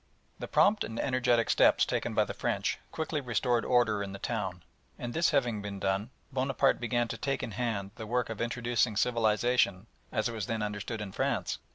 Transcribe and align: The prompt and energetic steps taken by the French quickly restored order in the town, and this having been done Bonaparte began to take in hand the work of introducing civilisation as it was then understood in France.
The 0.39 0.47
prompt 0.47 0.83
and 0.83 0.99
energetic 0.99 1.47
steps 1.51 1.85
taken 1.85 2.15
by 2.15 2.23
the 2.25 2.33
French 2.33 2.79
quickly 2.91 3.21
restored 3.21 3.63
order 3.63 4.01
in 4.01 4.13
the 4.13 4.17
town, 4.17 4.63
and 4.97 5.13
this 5.13 5.29
having 5.29 5.61
been 5.61 5.79
done 5.79 6.09
Bonaparte 6.31 6.79
began 6.79 7.07
to 7.09 7.19
take 7.19 7.43
in 7.43 7.51
hand 7.51 7.91
the 7.97 8.07
work 8.07 8.31
of 8.31 8.41
introducing 8.41 8.97
civilisation 8.97 9.85
as 10.11 10.27
it 10.27 10.31
was 10.33 10.47
then 10.47 10.63
understood 10.63 11.01
in 11.01 11.11
France. 11.11 11.59